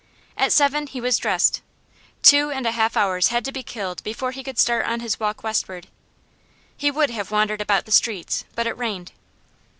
At 0.35 0.51
seven 0.51 0.87
he 0.87 0.99
was 0.99 1.19
dressed; 1.19 1.61
two 2.23 2.45
hours 2.47 2.55
and 2.57 2.65
a 2.65 2.71
half 2.71 2.95
had 2.95 3.45
to 3.45 3.51
be 3.51 3.61
killed 3.61 4.01
before 4.03 4.31
he 4.31 4.43
could 4.43 4.57
start 4.57 4.87
on 4.87 4.99
his 4.99 5.19
walk 5.19 5.43
westward. 5.43 5.89
He 6.75 6.89
would 6.89 7.11
have 7.11 7.29
wandered 7.29 7.61
about 7.61 7.85
the 7.85 7.91
streets, 7.91 8.43
but 8.55 8.65
it 8.65 8.75
rained. 8.75 9.11